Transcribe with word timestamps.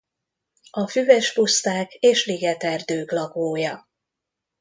A 0.71 0.87
füves 0.87 1.33
puszták 1.33 1.93
és 1.93 2.25
ligeterdők 2.25 3.11
lakója. 3.11 3.87